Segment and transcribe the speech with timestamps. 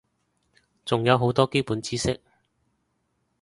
[0.83, 2.19] 仲有好多基本知識